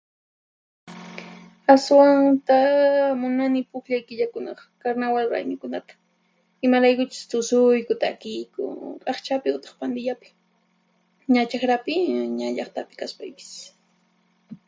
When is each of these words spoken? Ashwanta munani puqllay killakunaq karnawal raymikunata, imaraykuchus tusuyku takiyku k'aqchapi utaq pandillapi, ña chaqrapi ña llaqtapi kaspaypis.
Ashwanta 1.73 2.57
munani 3.21 3.61
puqllay 3.71 4.01
killakunaq 4.07 4.59
karnawal 4.81 5.25
raymikunata, 5.33 5.93
imaraykuchus 6.65 7.23
tusuyku 7.31 7.93
takiyku 8.03 8.63
k'aqchapi 9.03 9.49
utaq 9.57 9.73
pandillapi, 9.81 10.27
ña 11.33 11.41
chaqrapi 11.51 11.93
ña 12.39 12.47
llaqtapi 12.57 12.93
kaspaypis. 13.01 13.51